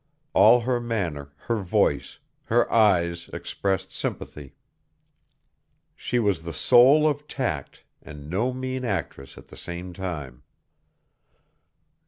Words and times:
All 0.33 0.61
her 0.61 0.79
manner, 0.79 1.31
her 1.45 1.57
voice, 1.61 2.17
her 2.45 2.65
eyes 2.73 3.29
expressed 3.33 3.91
sympathy. 3.91 4.55
She 5.95 6.17
was 6.17 6.41
the 6.41 6.53
soul 6.53 7.07
of 7.07 7.27
tact 7.27 7.83
and 8.01 8.27
no 8.27 8.51
mean 8.51 8.83
actress 8.83 9.37
at 9.37 9.49
the 9.49 9.57
same 9.57 9.93
time. 9.93 10.41